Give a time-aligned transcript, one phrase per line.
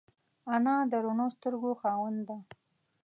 [0.53, 2.37] انا د روڼو سترګو خاوند ده